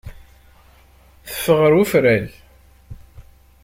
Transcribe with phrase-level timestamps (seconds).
[1.29, 2.29] Teffeɣ ɣer ufrag.